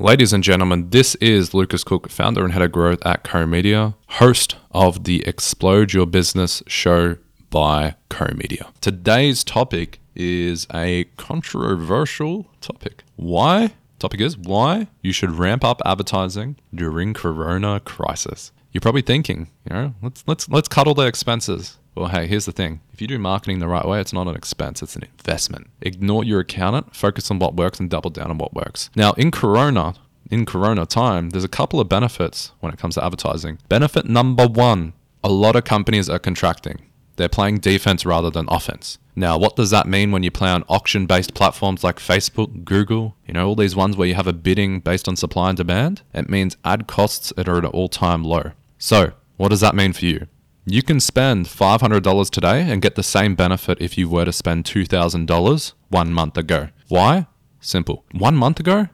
[0.00, 3.96] Ladies and gentlemen, this is Lucas Cook, founder and head of growth at Co Media,
[4.10, 7.16] host of the Explode Your Business show
[7.50, 8.68] by Co Media.
[8.80, 13.02] Today's topic is a controversial topic.
[13.16, 13.72] Why?
[13.98, 18.52] Topic is why you should ramp up advertising during corona crisis.
[18.70, 21.76] You're probably thinking, you know, let's let's let's cut all the expenses.
[21.98, 22.80] Well, hey, here's the thing.
[22.92, 25.66] If you do marketing the right way, it's not an expense, it's an investment.
[25.80, 28.88] Ignore your accountant, focus on what works and double down on what works.
[28.94, 29.94] Now, in corona,
[30.30, 33.58] in corona time, there's a couple of benefits when it comes to advertising.
[33.68, 34.92] Benefit number 1,
[35.24, 36.82] a lot of companies are contracting.
[37.16, 38.98] They're playing defense rather than offense.
[39.16, 43.16] Now, what does that mean when you play on auction based platforms like Facebook, Google,
[43.26, 46.02] you know, all these ones where you have a bidding based on supply and demand?
[46.14, 48.52] It means ad costs are at an all time low.
[48.78, 50.28] So, what does that mean for you?
[50.70, 54.64] You can spend $500 today and get the same benefit if you were to spend
[54.64, 56.68] $2,000 one month ago.
[56.88, 57.26] Why?
[57.58, 58.04] Simple.
[58.12, 58.88] One month ago,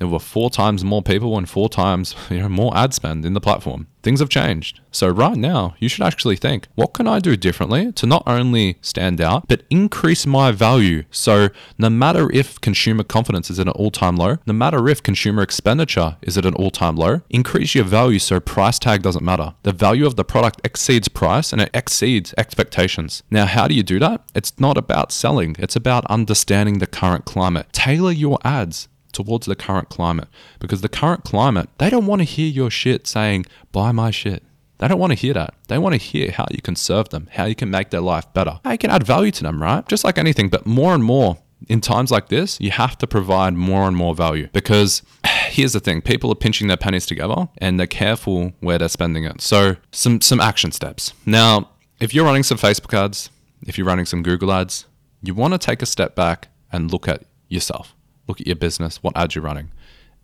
[0.00, 3.34] there were four times more people and four times you know, more ad spend in
[3.34, 3.86] the platform.
[4.02, 4.80] Things have changed.
[4.90, 8.78] So right now, you should actually think, what can I do differently to not only
[8.80, 11.04] stand out, but increase my value?
[11.10, 15.42] So no matter if consumer confidence is at an all-time low, no matter if consumer
[15.42, 19.54] expenditure is at an all-time low, increase your value so price tag doesn't matter.
[19.64, 23.22] The value of the product exceeds price and it exceeds expectations.
[23.30, 24.22] Now, how do you do that?
[24.34, 25.56] It's not about selling.
[25.58, 27.66] It's about understanding the current climate.
[27.74, 32.24] Tailor your ads towards the current climate because the current climate, they don't want to
[32.24, 34.42] hear your shit saying, buy my shit.
[34.78, 35.54] They don't want to hear that.
[35.68, 38.32] They want to hear how you can serve them, how you can make their life
[38.32, 39.86] better, how you can add value to them, right?
[39.88, 41.38] Just like anything, but more and more
[41.68, 45.80] in times like this, you have to provide more and more value because here's the
[45.80, 49.40] thing people are pinching their pennies together and they're careful where they're spending it.
[49.40, 51.12] So, some, some action steps.
[51.26, 51.68] Now,
[52.00, 53.28] if you're running some Facebook ads,
[53.66, 54.86] if you're running some Google ads,
[55.22, 57.94] you want to take a step back and look at yourself
[58.30, 59.70] look at your business, what ads you're running.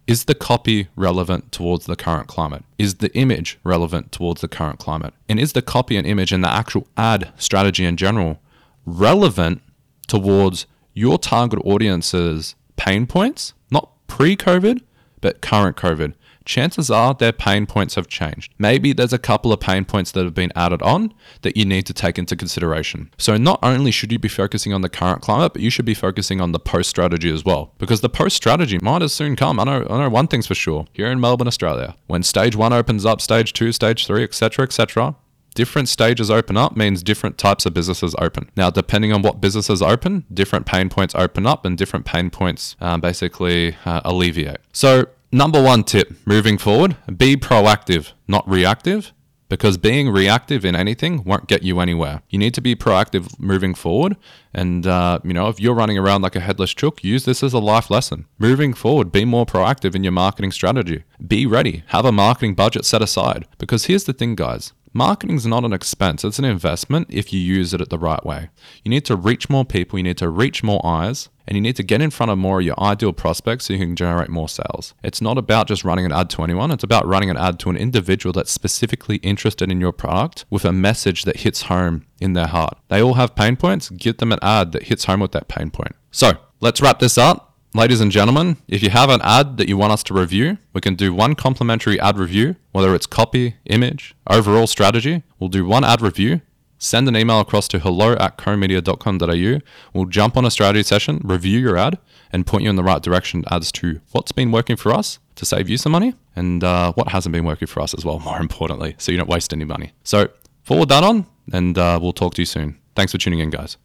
[0.07, 2.65] Is the copy relevant towards the current climate?
[2.79, 5.13] Is the image relevant towards the current climate?
[5.29, 8.41] And is the copy and image and the actual ad strategy in general
[8.87, 9.63] relevant
[10.07, 13.53] towards your target audience's pain points?
[13.71, 14.81] Not pre COVID,
[15.21, 16.15] but current COVID
[16.47, 18.55] chances are their pain points have changed.
[18.59, 21.13] Maybe there's a couple of pain points that have been added on
[21.43, 23.11] that you need to take into consideration.
[23.19, 25.95] So, not only should you be focusing on the current climate, but you should be
[25.95, 27.75] focusing on the post strategy as well.
[27.79, 29.61] Because the post strategy might as soon come.
[29.61, 31.97] I know, I know one thing's for sure here in Melbourne, Australia.
[32.07, 35.17] When stage one opens up, stage two, stage three, etc., etc.,
[35.57, 38.51] different stages open up means different types of businesses open.
[38.57, 42.77] Now, depending on what businesses open, different pain points open up and different pain points
[42.81, 44.59] uh, basically uh, alleviate.
[44.73, 49.13] So, Number one tip moving forward be proactive, not reactive,
[49.51, 52.23] because being reactive in anything won't get you anywhere.
[52.31, 54.17] You need to be proactive moving forward.
[54.55, 57.53] And, uh, you know, if you're running around like a headless chook, use this as
[57.53, 58.25] a life lesson.
[58.39, 61.05] Moving forward, be more proactive in your marketing strategy.
[61.29, 63.47] Be ready, have a marketing budget set aside.
[63.59, 67.41] Because here's the thing, guys Marketing is not an expense, it's an investment if you
[67.41, 68.49] use it the right way.
[68.85, 71.77] You need to reach more people, you need to reach more eyes, and you need
[71.77, 74.49] to get in front of more of your ideal prospects so you can generate more
[74.49, 74.95] sales.
[75.03, 77.71] It's not about just running an ad to anyone, it's about running an ad to
[77.71, 82.33] an individual that's specifically interested in your product with a message that hits home in
[82.33, 82.79] their heart.
[82.89, 85.71] They all have pain points, give them an ad that hits home with that pain
[85.71, 85.93] point.
[86.11, 87.47] So, let's wrap this up.
[87.75, 90.81] Ladies and gentlemen, if you have an ad that you want us to review, we
[90.81, 95.25] can do one complimentary ad review, whether it's copy, image, overall strategy.
[95.39, 96.41] We'll do one ad review.
[96.79, 99.61] Send an email across to hello at comedia.com.au.
[99.95, 101.99] We'll jump on a strategy session, review your ad,
[102.33, 105.47] and point you in the right direction as to what's been working for us to
[105.47, 108.41] save you some money and uh, what hasn't been working for us as well, more
[108.41, 109.93] importantly, so you don't waste any money.
[110.05, 110.29] So
[110.63, 112.79] forward that on, and uh, we'll talk to you soon.
[112.95, 113.77] Thanks for tuning in, guys.